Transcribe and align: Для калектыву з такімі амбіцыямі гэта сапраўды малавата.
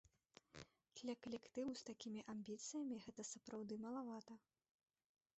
Для 1.01 1.13
калектыву 1.25 1.69
з 1.81 1.83
такімі 1.89 2.21
амбіцыямі 2.33 2.97
гэта 3.03 3.21
сапраўды 3.33 3.77
малавата. 3.85 4.39